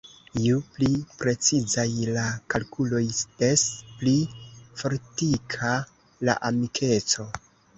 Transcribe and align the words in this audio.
Ju 0.43 0.53
pli 0.75 0.87
precizaj 1.19 1.85
la 2.15 2.23
kalkuloj, 2.55 3.03
des 3.43 3.67
pli 4.01 4.15
fortika 4.81 5.75
la 6.31 6.41
amikeco. 6.51 7.29